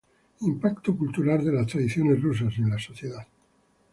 Impacto 0.41 0.97
cultural 0.97 1.45
de 1.45 1.53
las 1.53 1.67
tradiciones 1.67 2.23
rusas 2.23 2.57
en 2.57 2.71
la 2.71 2.79
sociedad 2.79 3.27